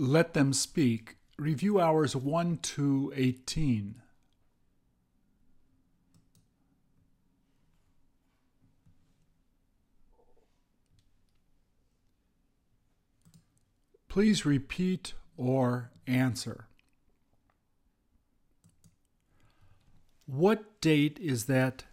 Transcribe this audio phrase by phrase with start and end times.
[0.00, 3.96] Let Them Speak, Review Hours 1 to 18.
[14.08, 16.68] Please repeat or answer.
[20.26, 21.86] What date is that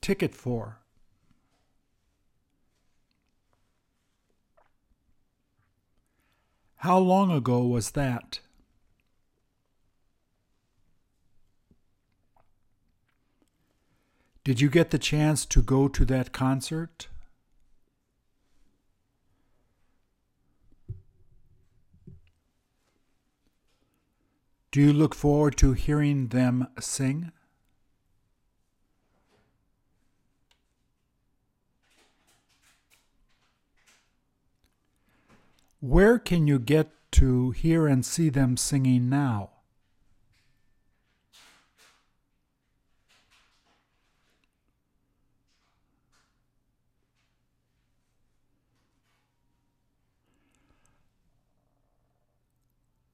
[0.00, 0.78] ticket for?
[6.78, 8.40] How long ago was that?
[14.44, 17.08] Did you get the chance to go to that concert?
[24.70, 27.32] Do you look forward to hearing them sing?
[35.80, 39.50] Where can you get to hear and see them singing now?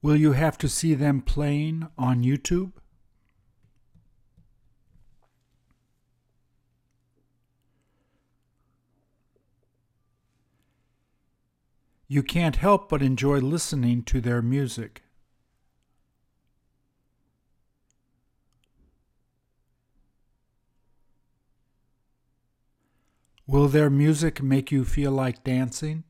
[0.01, 2.73] Will you have to see them playing on YouTube?
[12.07, 15.03] You can't help but enjoy listening to their music.
[23.45, 26.03] Will their music make you feel like dancing?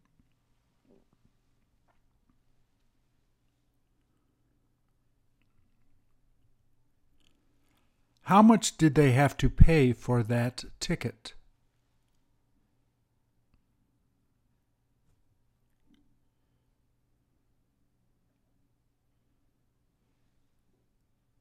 [8.23, 11.33] How much did they have to pay for that ticket?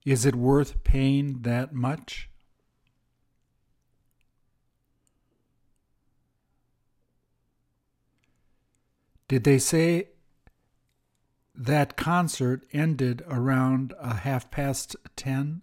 [0.04, 2.28] Is it worth paying that much?
[9.28, 10.08] Did they say
[11.54, 15.62] that concert ended around a half past ten?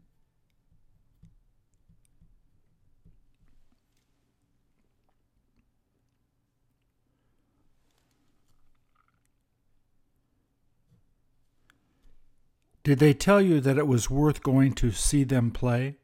[12.90, 15.98] Did they tell you that it was worth going to see them play?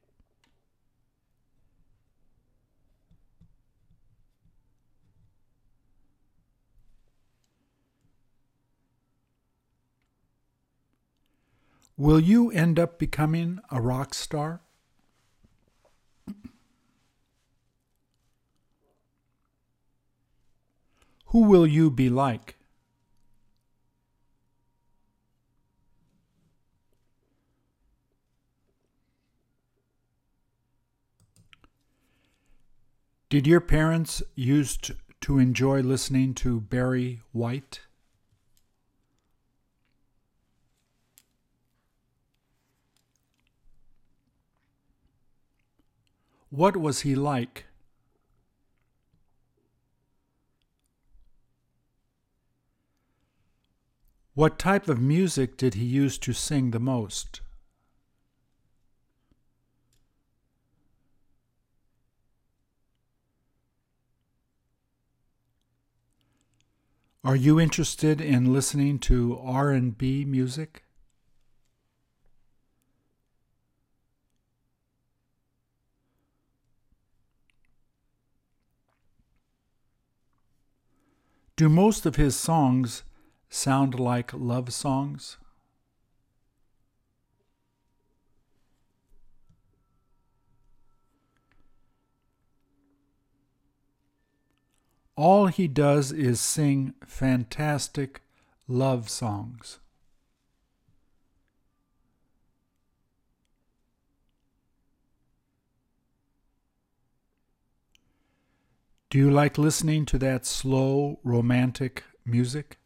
[11.98, 14.62] Will you end up becoming a rock star?
[21.30, 22.58] Who will you be like?
[33.36, 37.82] Did your parents used to enjoy listening to Barry White?
[46.50, 47.66] What was he like?
[54.34, 57.42] What type of music did he use to sing the most?
[67.26, 70.84] Are you interested in listening to R&B music?
[81.56, 83.02] Do most of his songs
[83.50, 85.38] sound like love songs?
[95.16, 98.22] All he does is sing fantastic
[98.68, 99.80] love songs.
[109.10, 112.78] Do you like listening to that slow, romantic music?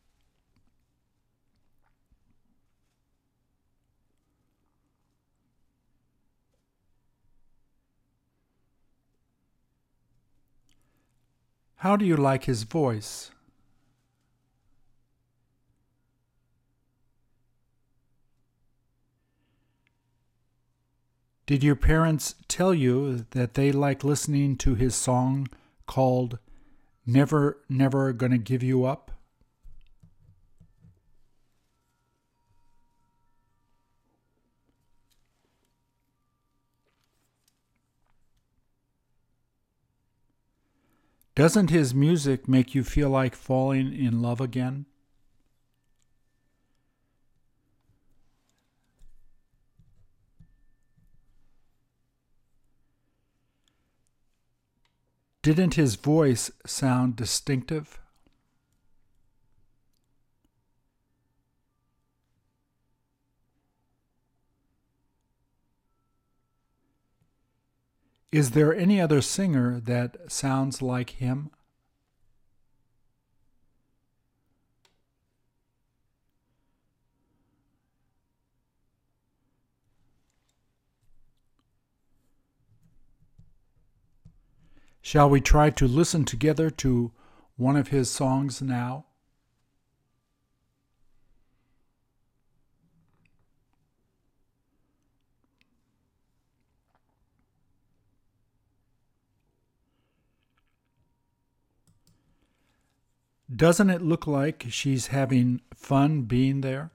[11.79, 13.31] How do you like his voice?
[21.45, 25.47] Did your parents tell you that they like listening to his song
[25.87, 26.37] called
[27.05, 29.11] Never, Never Gonna Give You Up?
[41.39, 44.85] Doesn't his music make you feel like falling in love again?
[55.41, 58.01] Didn't his voice sound distinctive?
[68.31, 71.49] Is there any other singer that sounds like him?
[85.01, 87.11] Shall we try to listen together to
[87.57, 89.05] one of his songs now?
[103.53, 106.91] Doesn't it look like she's having fun being there?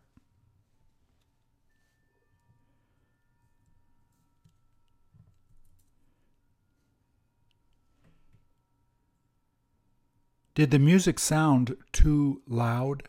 [10.55, 13.09] Did the music sound too loud?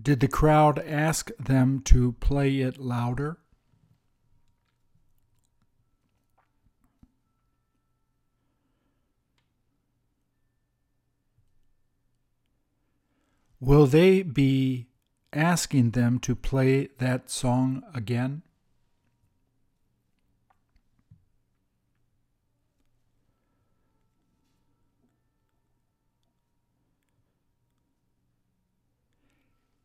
[0.00, 3.38] Did the crowd ask them to play it louder?
[13.62, 14.88] Will they be
[15.32, 18.42] asking them to play that song again?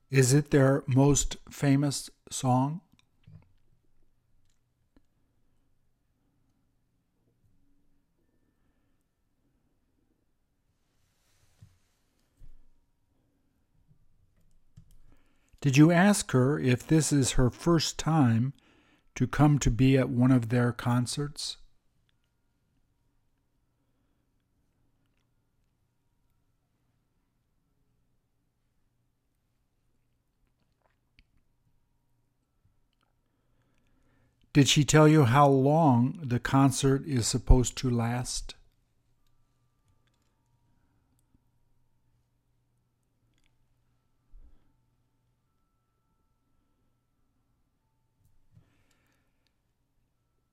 [0.09, 2.81] Is it their most famous song?
[15.59, 18.54] Did you ask her if this is her first time
[19.15, 21.57] to come to be at one of their concerts?
[34.57, 38.56] Did she tell you how long the concert is supposed to last?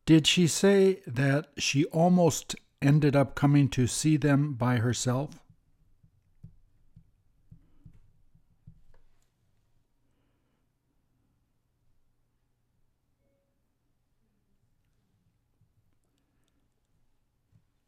[0.07, 5.41] Did she say that she almost ended up coming to see them by herself?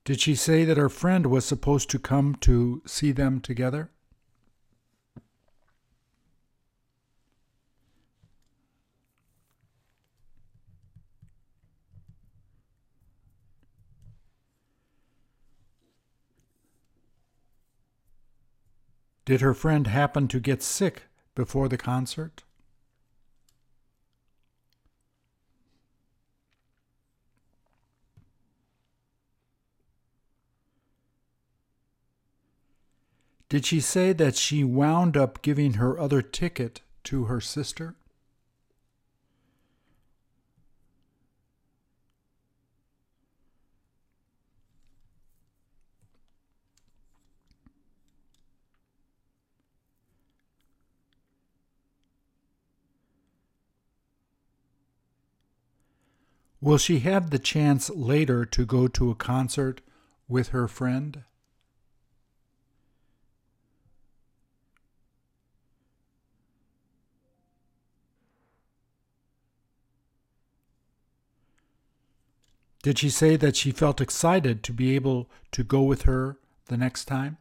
[0.07, 3.91] Did she say that her friend was supposed to come to see them together?
[19.27, 21.03] Did her friend happen to get sick
[21.35, 22.45] before the concert?
[33.49, 37.97] Did she say that she wound up giving her other ticket to her sister?
[56.67, 59.83] Will she have the chance later to go to a concert
[60.27, 61.23] with her friend?
[72.83, 76.77] Did she say that she felt excited to be able to go with her the
[76.77, 77.39] next time?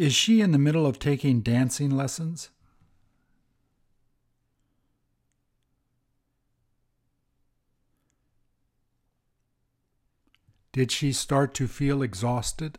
[0.00, 2.48] Is she in the middle of taking dancing lessons?
[10.72, 12.78] Did she start to feel exhausted?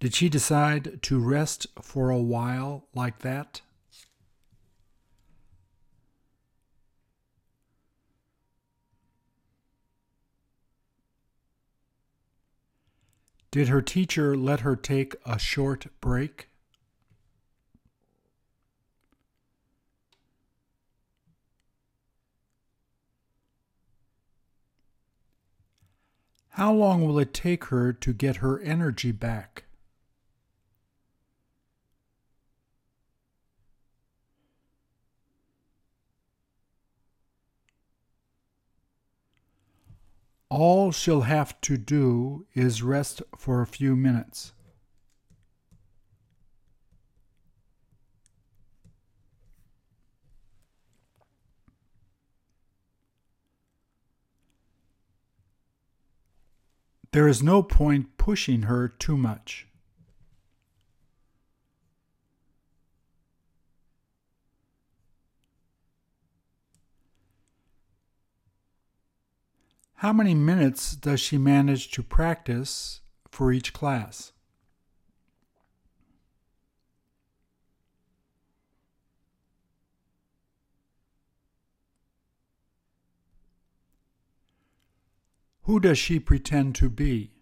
[0.00, 3.60] Did she decide to rest for a while like that?
[13.50, 16.48] Did her teacher let her take a short break?
[26.56, 29.65] How long will it take her to get her energy back?
[40.58, 44.54] All she'll have to do is rest for a few minutes.
[57.12, 59.66] There is no point pushing her too much.
[70.00, 73.00] How many minutes does she manage to practice
[73.30, 74.32] for each class?
[85.62, 87.35] Who does she pretend to be?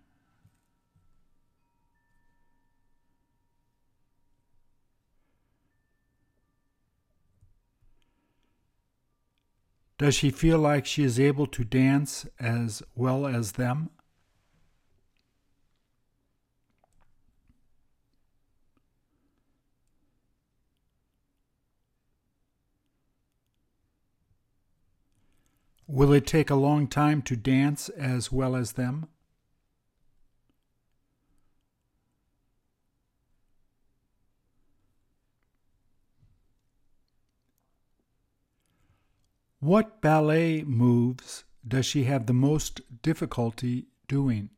[10.04, 13.88] Does she feel like she is able to dance as well as them?
[25.87, 29.08] Will it take a long time to dance as well as them?
[39.64, 44.50] What ballet moves does she have the most difficulty doing?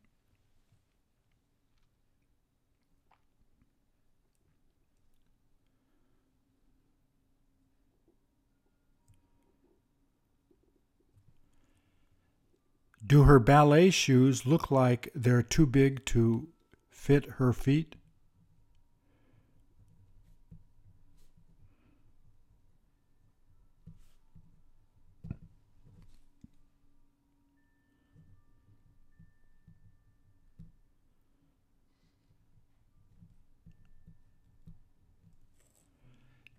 [13.07, 16.49] Do her ballet shoes look like they're too big to
[16.91, 17.95] fit her feet?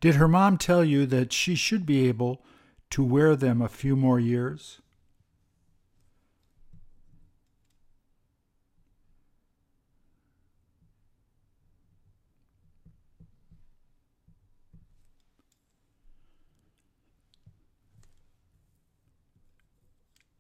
[0.07, 2.41] Did her mom tell you that she should be able
[2.91, 4.79] to wear them a few more years?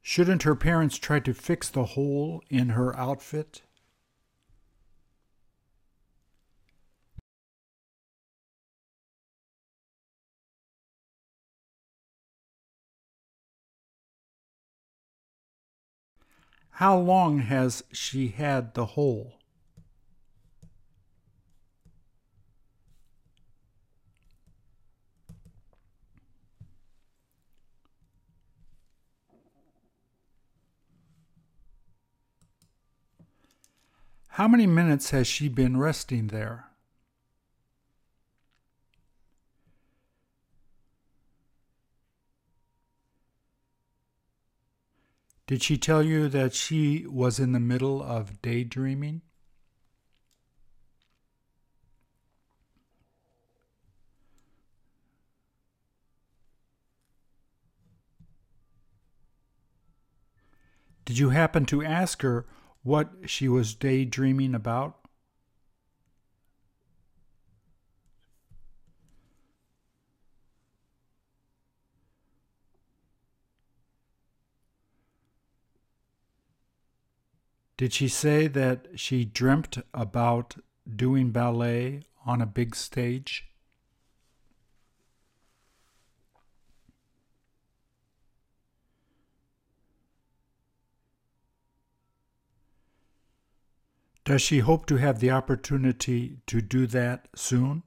[0.01, 3.63] Shouldn't her parents try to fix the hole in her outfit?
[16.77, 19.33] How long has she had the hole?
[34.27, 36.66] How many minutes has she been resting there?
[45.47, 49.21] Did she tell you that she was in the middle of daydreaming?
[61.05, 62.45] Did you happen to ask her
[62.83, 65.06] what she was daydreaming about?
[77.77, 80.55] Did she say that she dreamt about
[80.95, 83.51] doing ballet on a big stage?
[94.25, 97.83] Does she hope to have the opportunity to do that soon?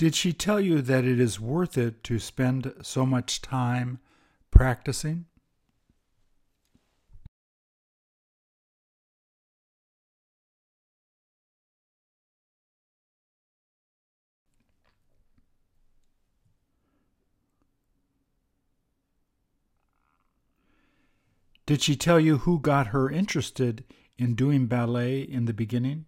[0.00, 3.98] Did she tell you that it is worth it to spend so much time
[4.50, 5.26] practicing?
[21.66, 23.84] Did she tell you who got her interested
[24.16, 26.06] in doing ballet in the beginning?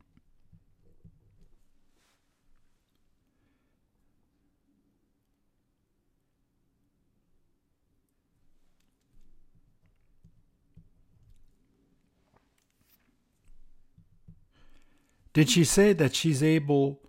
[15.32, 17.00] Did she say that she's able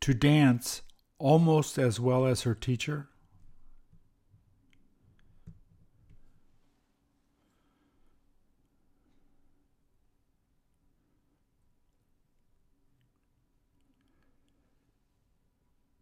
[0.00, 0.82] to dance
[1.18, 3.08] almost as well as her teacher?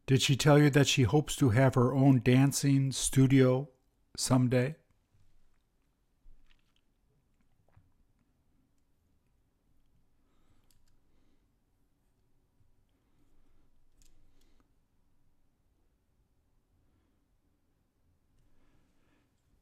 [0.06, 3.68] Did she tell you that she hopes to have her own dancing studio
[4.16, 4.74] someday?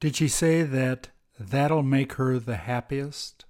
[0.00, 1.08] Did she say that
[1.40, 3.44] that'll make her the happiest?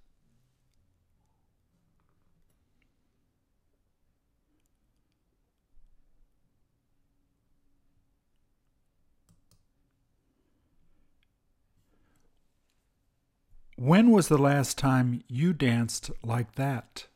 [13.76, 17.07] When was the last time you danced like that?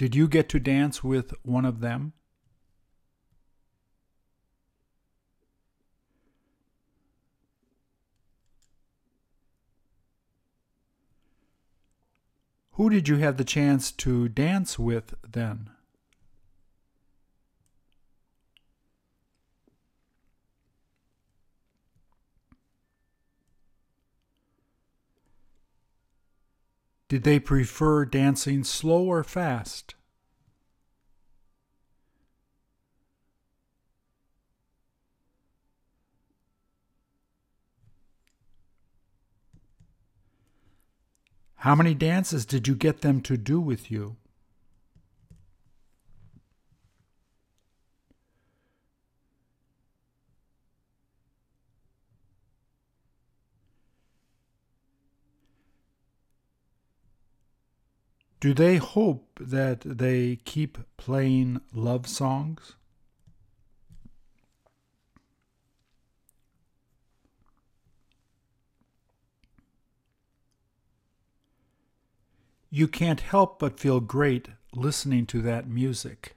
[0.00, 2.14] Did you get to dance with one of them?
[12.76, 15.68] Who did you have the chance to dance with then?
[27.10, 29.96] Did they prefer dancing slow or fast?
[41.56, 44.14] How many dances did you get them to do with you?
[58.40, 62.74] Do they hope that they keep playing love songs?
[72.70, 76.36] You can't help but feel great listening to that music.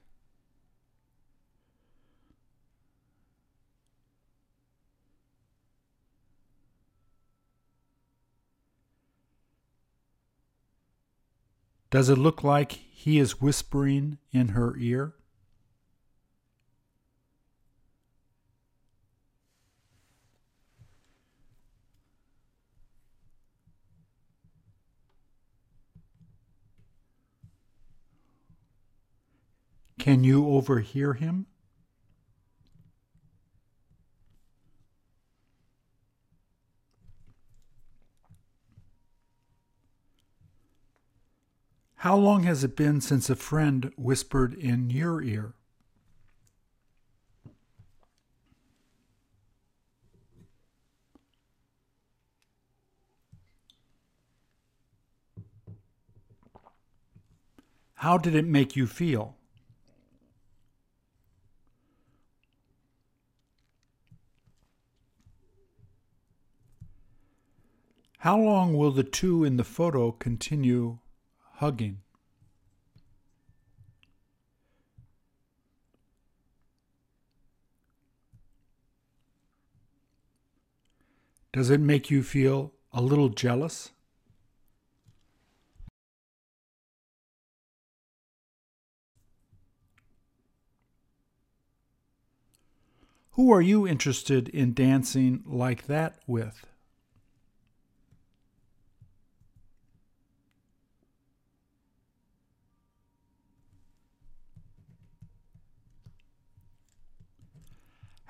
[11.93, 15.13] Does it look like he is whispering in her ear?
[29.99, 31.45] Can you overhear him?
[42.03, 45.53] How long has it been since a friend whispered in your ear?
[57.93, 59.37] How did it make you feel?
[68.17, 70.99] How long will the two in the photo continue
[71.53, 71.99] hugging.
[81.51, 83.91] Does it make you feel a little jealous?
[93.33, 96.65] Who are you interested in dancing like that with?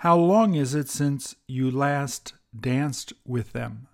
[0.03, 3.87] How long is it since you last danced with them?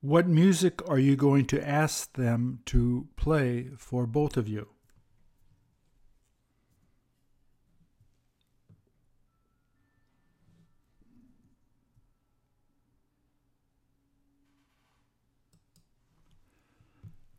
[0.00, 4.75] What music are you going to ask them to play for both of you?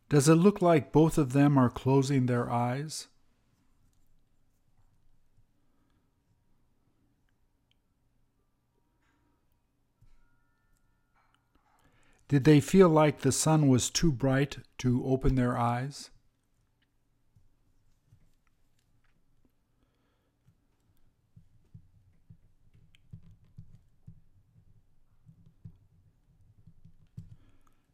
[0.10, 3.08] Does it look like both of them are closing their eyes?
[12.30, 16.10] Did they feel like the sun was too bright to open their eyes?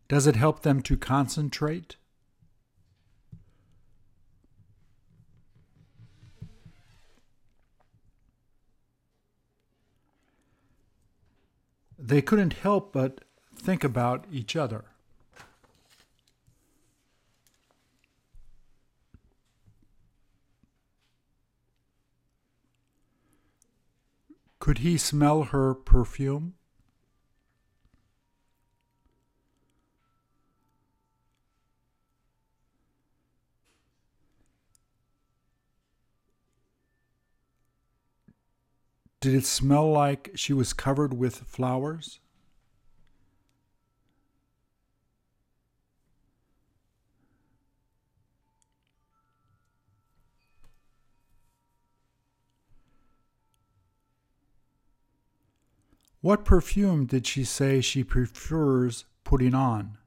[0.07, 1.95] Does it help them to concentrate?
[12.05, 13.23] They couldn't help but
[13.55, 14.83] think about each other.
[24.59, 26.55] Could he smell her perfume?
[39.23, 42.19] Did it smell like she was covered with flowers?
[56.19, 59.99] What perfume did she say she prefers putting on?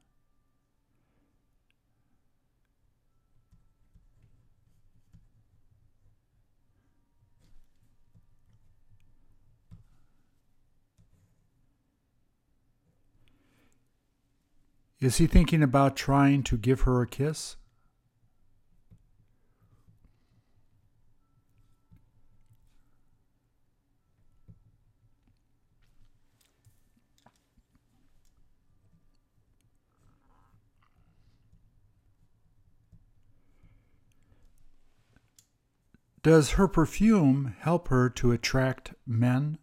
[14.99, 17.55] Is he thinking about trying to give her a kiss?
[36.23, 39.59] Does her perfume help her to attract men?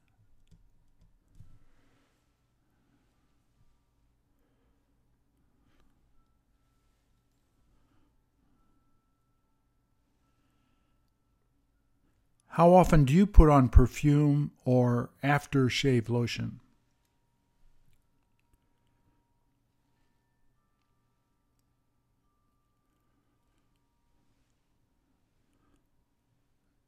[12.55, 16.61] How often do you put on perfume or aftershave lotion?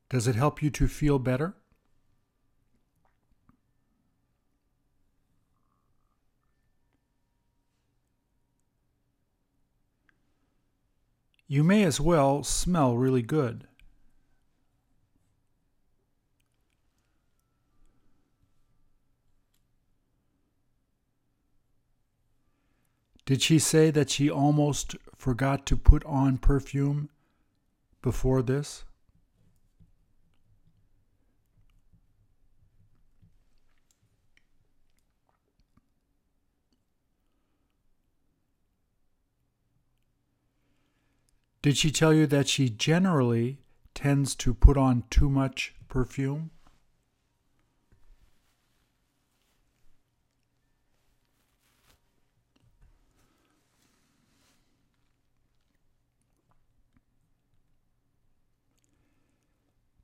[0.09, 1.57] Does it help you to feel better?
[11.49, 13.67] You may as well smell really good.
[23.27, 27.11] Did she say that she almost forgot to put on perfume
[28.01, 28.85] before this?
[41.63, 43.59] Did she tell you that she generally
[43.93, 46.53] tends to put on too much perfume?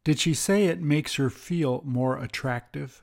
[0.04, 3.02] Did she say it makes her feel more attractive?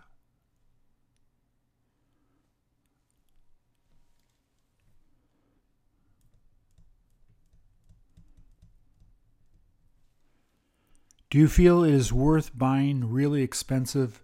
[11.30, 14.24] Do you feel it is worth buying really expensive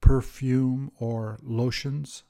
[0.00, 2.22] perfume or lotions?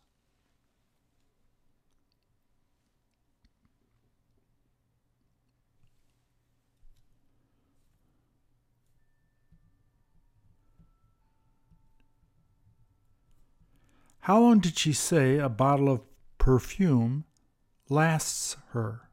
[14.24, 16.00] How long did she say a bottle of
[16.38, 17.24] perfume
[17.90, 19.10] lasts her?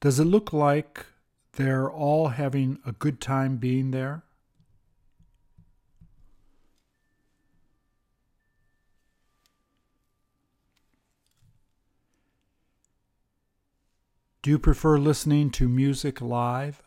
[0.00, 1.06] Does it look like
[1.52, 4.24] they're all having a good time being there?
[14.42, 16.82] Do you prefer listening to music live?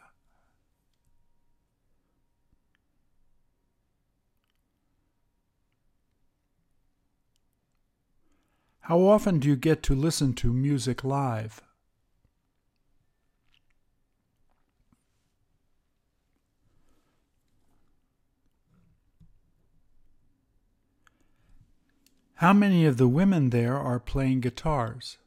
[8.81, 11.61] How often do you get to listen to music live?
[22.37, 25.17] How many of the women there are playing guitars?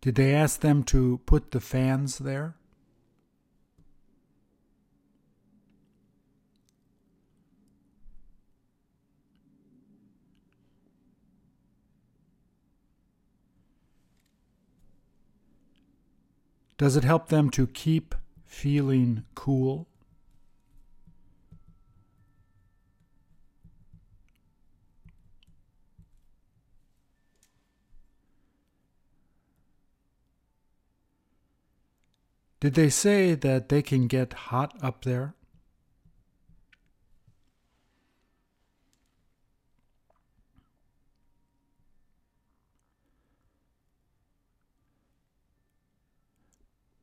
[0.00, 2.56] Did they ask them to put the fans there?
[16.78, 18.14] Does it help them to keep
[18.46, 19.89] feeling cool?
[32.60, 35.34] Did they say that they can get hot up there?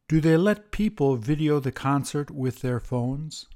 [0.08, 3.48] Do they let people video the concert with their phones?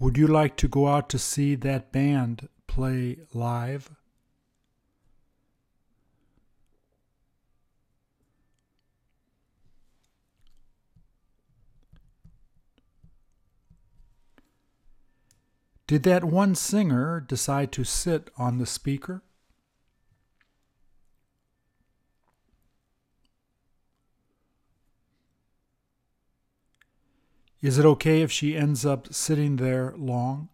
[0.00, 3.90] Would you like to go out to see that band play live?
[15.86, 19.22] Did that one singer decide to sit on the speaker?
[27.62, 30.48] Is it okay if she ends up sitting there long?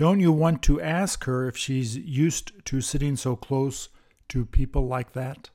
[0.00, 3.90] Don't you want to ask her if she's used to sitting so close
[4.28, 5.50] to people like that?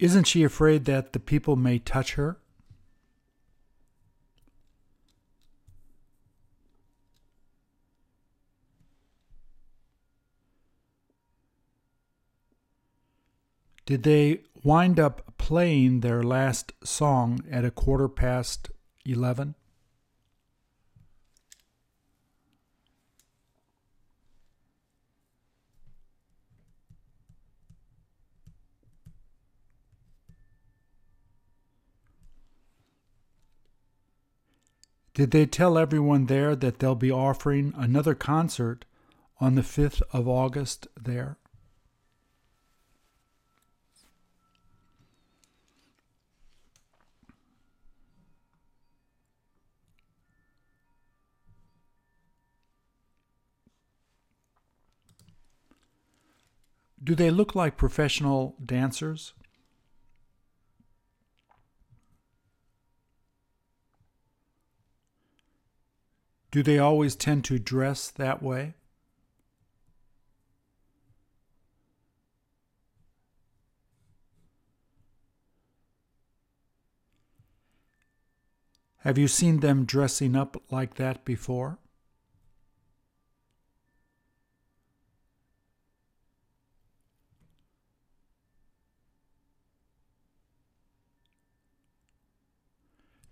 [0.00, 2.38] Isn't she afraid that the people may touch her?
[13.84, 18.70] Did they wind up playing their last song at a quarter past
[19.04, 19.54] 11?
[35.12, 38.84] Did they tell everyone there that they'll be offering another concert
[39.40, 41.36] on the 5th of August there?
[57.02, 59.32] Do they look like professional dancers?
[66.50, 68.74] Do they always tend to dress that way?
[78.98, 81.78] Have you seen them dressing up like that before?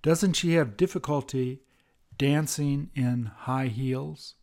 [0.00, 1.60] Doesn't she have difficulty
[2.18, 4.34] dancing in high heels?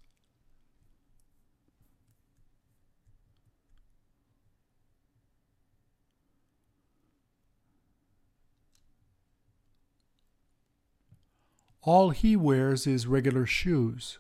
[11.82, 14.18] All he wears is regular shoes.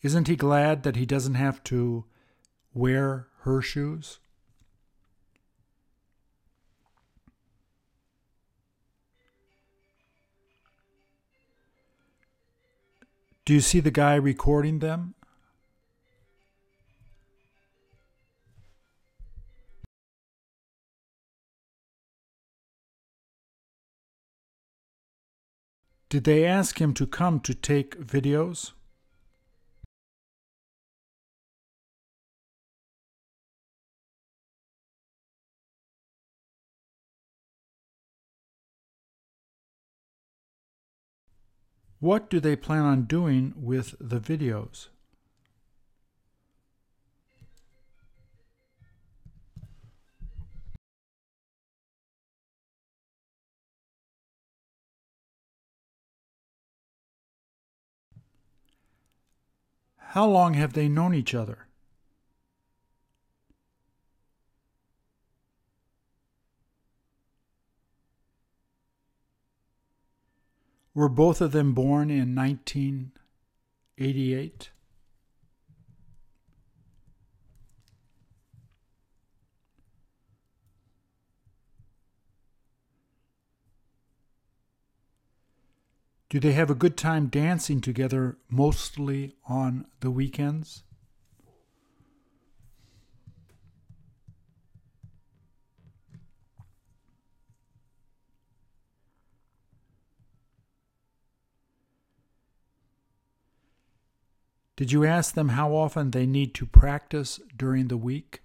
[0.00, 2.06] Isn't he glad that he doesn't have to
[2.72, 4.18] wear her shoes?
[13.44, 15.14] Do you see the guy recording them?
[26.08, 28.72] Did they ask him to come to take videos?
[42.00, 44.88] What do they plan on doing with the videos?
[59.98, 61.66] How long have they known each other?
[71.00, 74.70] Were both of them born in 1988?
[86.28, 90.82] Do they have a good time dancing together mostly on the weekends?
[104.80, 108.40] Did you ask them how often they need to practice during the week?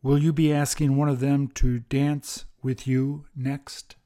[0.00, 3.96] Will you be asking one of them to dance with you next?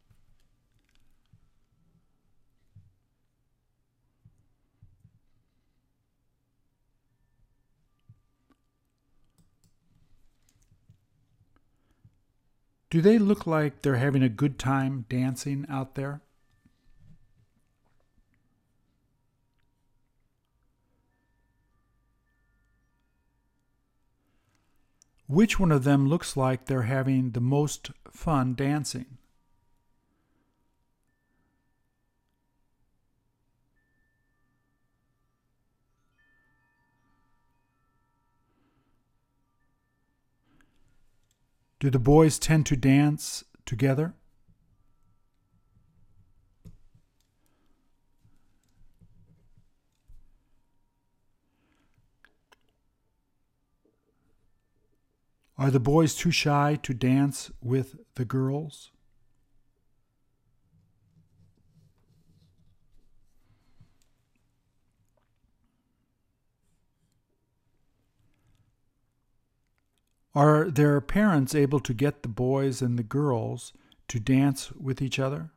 [12.88, 16.20] Do they look like they're having a good time dancing out there?
[25.28, 29.18] Which one of them looks like they're having the most fun dancing?
[41.78, 44.14] Do the boys tend to dance together?
[55.58, 58.90] Are the boys too shy to dance with the girls?
[70.36, 73.72] Are their parents able to get the boys and the girls
[74.08, 75.50] to dance with each other?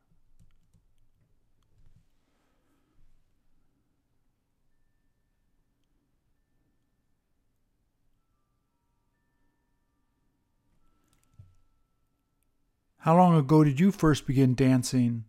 [12.99, 15.25] How long ago did you first begin dancing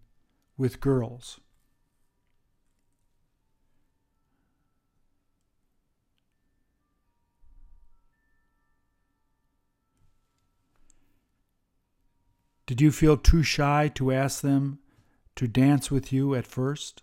[0.57, 1.41] with girls?
[12.71, 14.79] Did you feel too shy to ask them
[15.35, 17.03] to dance with you at first?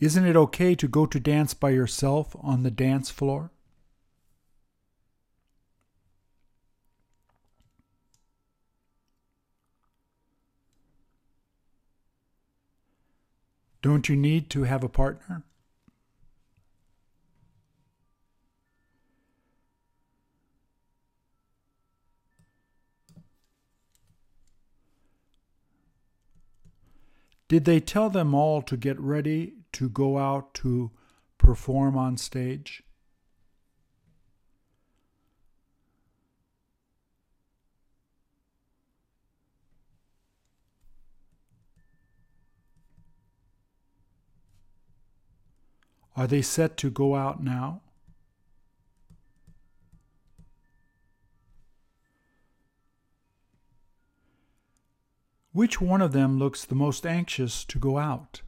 [0.00, 3.50] Isn't it okay to go to dance by yourself on the dance floor?
[13.88, 15.44] Don't you need to have a partner?
[27.48, 30.90] Did they tell them all to get ready to go out to
[31.38, 32.82] perform on stage?
[46.18, 47.80] Are they set to go out now?
[55.52, 58.42] Which one of them looks the most anxious to go out?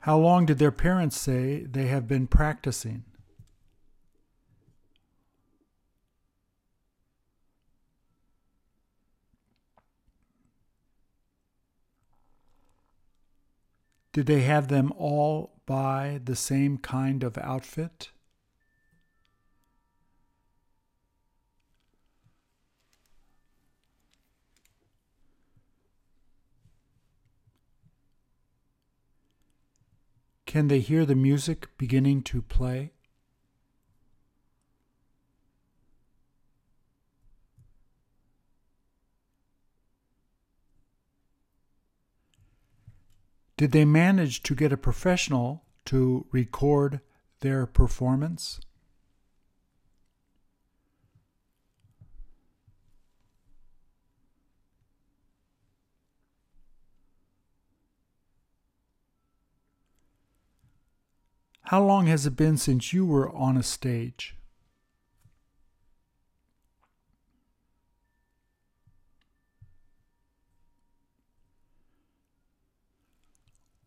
[0.00, 3.04] How long did their parents say they have been practicing?
[14.12, 18.10] Did they have them all buy the same kind of outfit?
[30.44, 32.92] Can they hear the music beginning to play?
[43.62, 47.00] Did they manage to get a professional to record
[47.42, 48.58] their performance?
[61.66, 64.34] How long has it been since you were on a stage?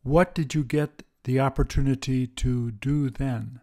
[0.05, 3.59] What did you get the opportunity to do then?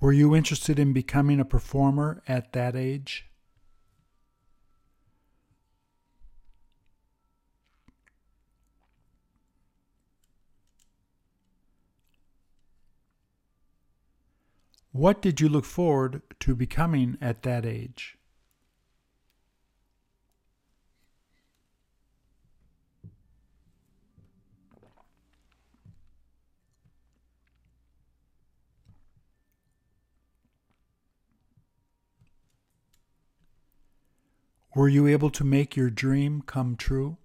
[0.00, 3.27] Were you interested in becoming a performer at that age?
[14.92, 18.16] What did you look forward to becoming at that age?
[34.74, 37.18] Were you able to make your dream come true?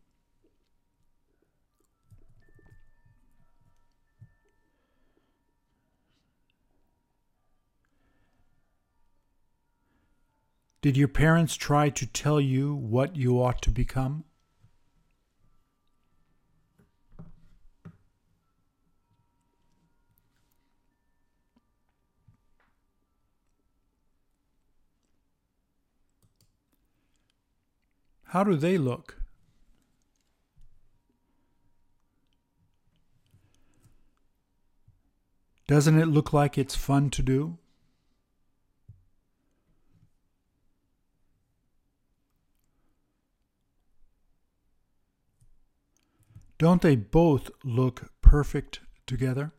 [10.84, 14.26] Did your parents try to tell you what you ought to become?
[28.26, 29.22] How do they look?
[35.66, 37.58] Doesn't it look like it's fun to do?
[46.58, 49.52] Don't they both look perfect together?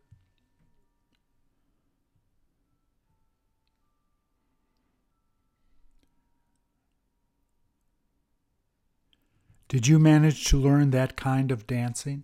[9.68, 12.22] Did you manage to learn that kind of dancing?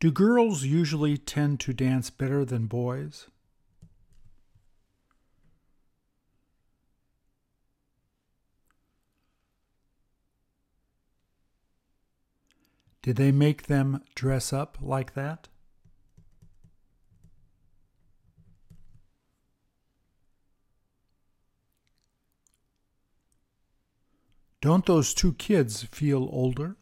[0.00, 3.28] Do girls usually tend to dance better than boys?
[13.02, 15.48] Did they make them dress up like that?
[24.60, 26.76] Don't those two kids feel older?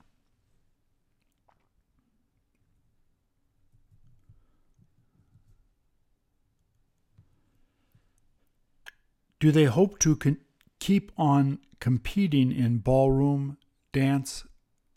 [9.38, 10.36] Do they hope to con-
[10.78, 13.56] keep on competing in ballroom
[13.92, 14.44] dance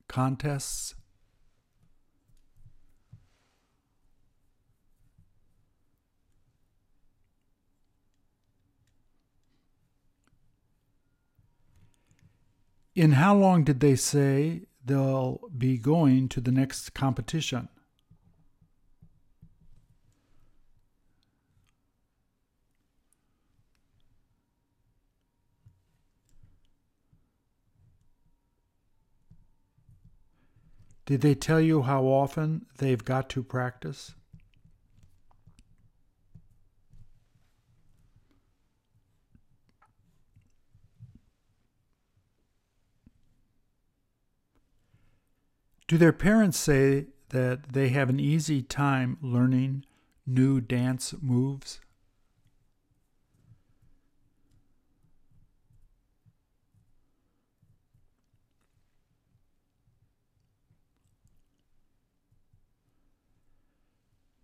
[0.09, 0.95] contests?
[12.95, 17.69] In how long did they say they'll be going to the next competition?
[31.05, 34.15] Did they tell you how often they've got to practice?
[45.87, 49.85] Do their parents say that they have an easy time learning
[50.25, 51.81] new dance moves?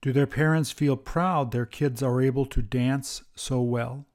[0.01, 4.05] Do their parents feel proud their kids are able to dance so well?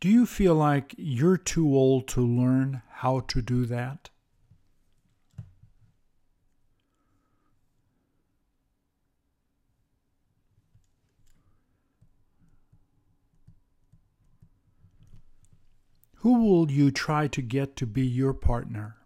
[0.00, 4.10] Do you feel like you're too old to learn how to do that?
[16.18, 18.97] Who will you try to get to be your partner?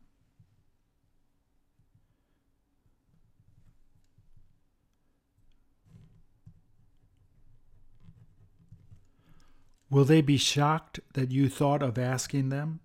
[9.92, 12.80] Will they be shocked that you thought of asking them?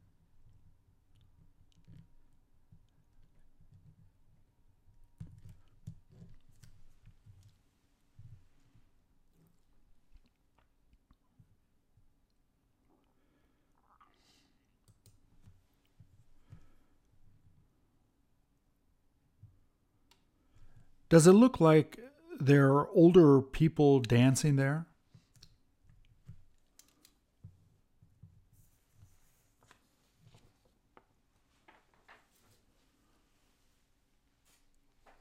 [21.08, 22.02] Does it look like
[22.38, 24.88] there are older people dancing there?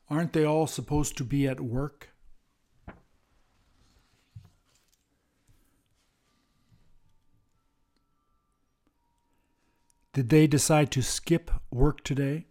[0.08, 2.10] Aren't they all supposed to be at work?
[10.12, 12.46] Did they decide to skip work today?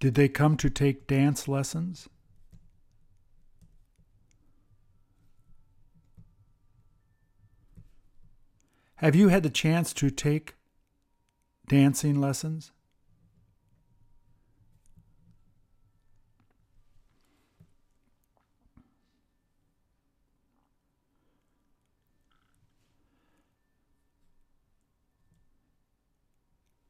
[0.00, 2.08] Did they come to take dance lessons?
[8.96, 10.54] Have you had the chance to take
[11.68, 12.72] dancing lessons?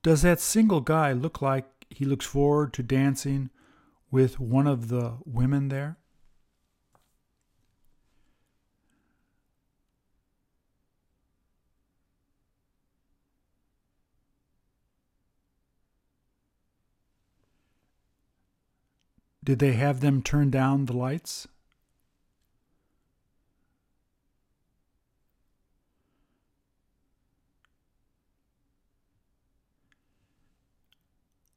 [0.05, 3.51] Does that single guy look like he looks forward to dancing
[4.13, 5.99] with one of the women there?
[19.47, 21.47] Did they have them turn down the lights?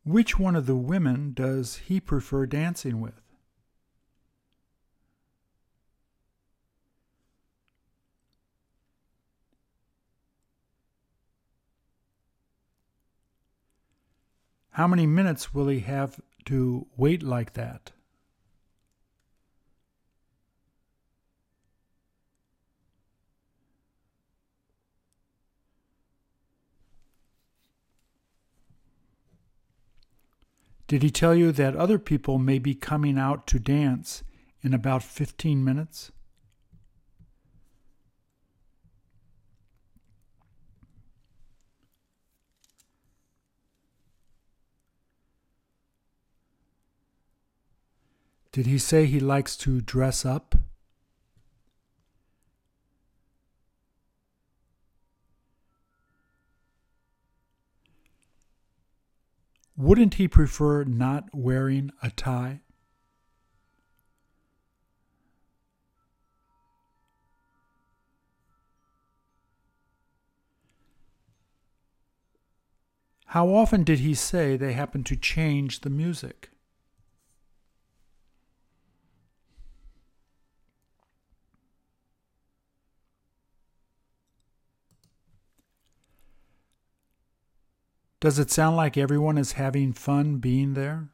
[0.04, 3.24] Which one of the women does he prefer dancing with?
[14.74, 17.92] How many minutes will he have to wait like that?
[30.88, 34.24] Did he tell you that other people may be coming out to dance
[34.64, 36.12] in about 15 minutes?
[48.60, 50.54] Did he say he likes to dress up?
[59.78, 62.60] Wouldn't he prefer not wearing a tie?
[73.28, 76.50] How often did he say they happened to change the music?
[88.22, 91.08] Does it sound like everyone is having fun being there?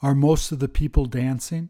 [0.00, 1.68] Are most of the people dancing?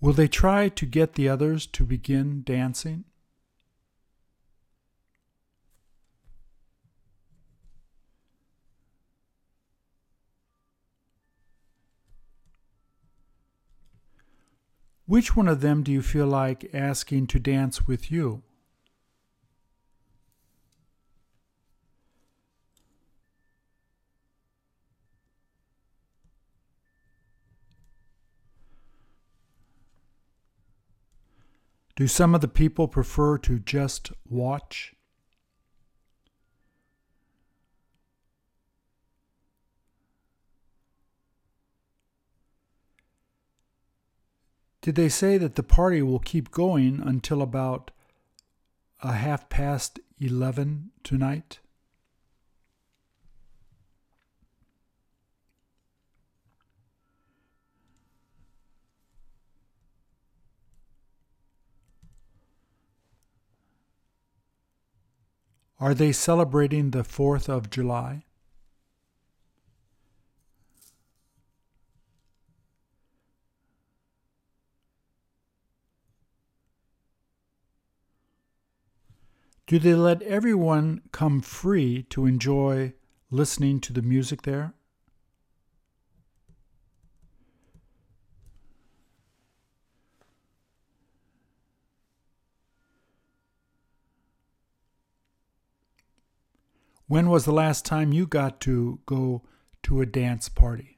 [0.00, 3.04] Will they try to get the others to begin dancing?
[15.12, 18.42] Which one of them do you feel like asking to dance with you?
[31.94, 34.94] Do some of the people prefer to just watch?
[44.82, 47.92] Did they say that the party will keep going until about
[49.00, 51.60] a half past 11 tonight?
[65.78, 68.24] Are they celebrating the 4th of July?
[79.72, 82.92] Do they let everyone come free to enjoy
[83.30, 84.74] listening to the music there?
[97.06, 99.40] When was the last time you got to go
[99.84, 100.91] to a dance party?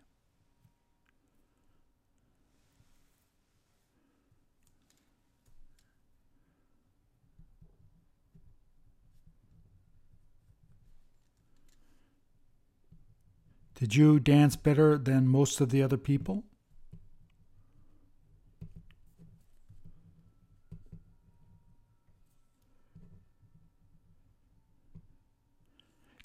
[13.75, 16.45] Did you dance better than most of the other people?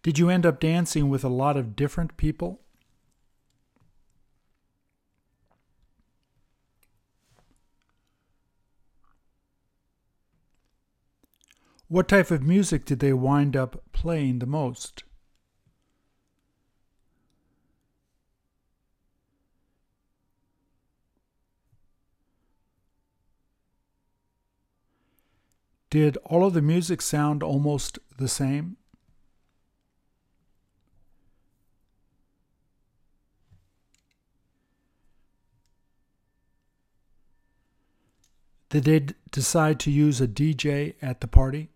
[0.01, 2.61] Did you end up dancing with a lot of different people?
[11.87, 15.03] What type of music did they wind up playing the most?
[25.89, 28.77] Did all of the music sound almost the same?
[38.69, 41.69] Did they decide to use a DJ at the party?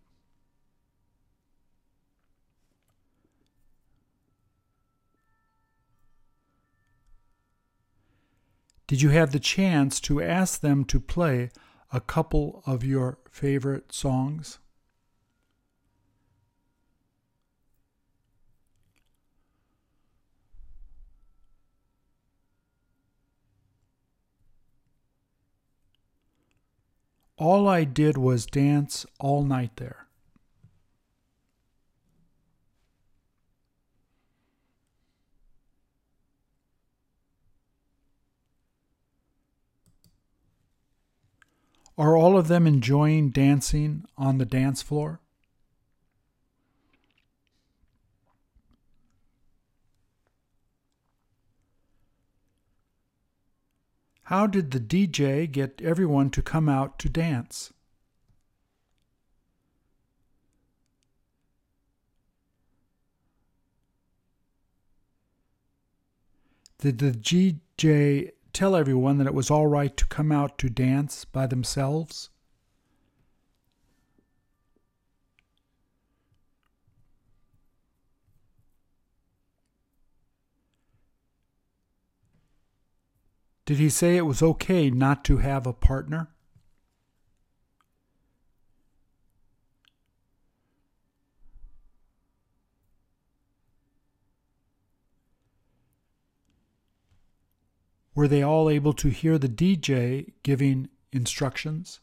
[8.85, 11.49] Did you have the chance to ask them to play
[11.93, 14.57] a couple of your favorite songs?
[27.37, 30.07] All I did was dance all night there.
[41.97, 45.19] Are all of them enjoying dancing on the dance floor?
[54.23, 57.73] How did the DJ get everyone to come out to dance?
[66.79, 71.25] Did the DJ tell everyone that it was all right to come out to dance
[71.25, 72.29] by themselves?
[83.65, 86.32] Did he say it was okay not to have a partner?
[98.15, 101.99] Were they all able to hear the DJ giving instructions?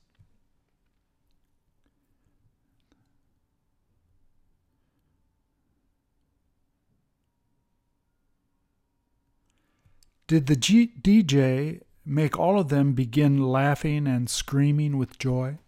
[10.26, 15.58] Did the G- DJ make all of them begin laughing and screaming with joy?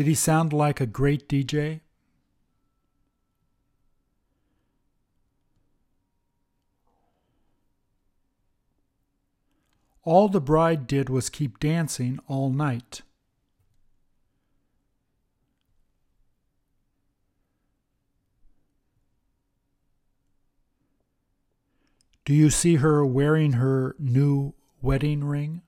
[0.00, 1.80] Did he sound like a great DJ?
[10.02, 13.02] All the bride did was keep dancing all night.
[22.24, 25.60] Do you see her wearing her new wedding ring?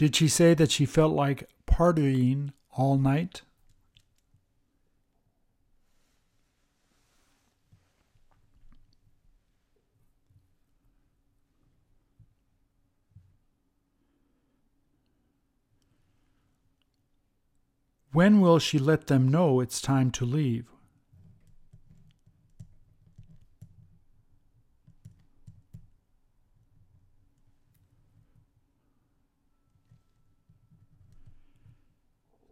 [0.00, 3.42] Did she say that she felt like partying all night?
[18.12, 20.79] When will she let them know it's time to leave?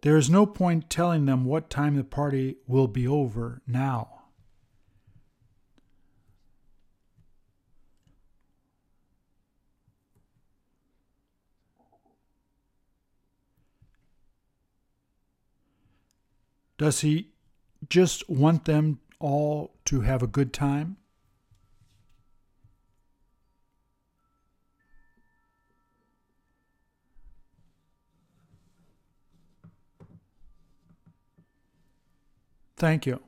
[0.02, 4.14] There is no point telling them what time the party will be over now.
[16.78, 17.30] Does he
[17.88, 20.96] just want them all to have a good time?
[32.78, 33.27] Thank you.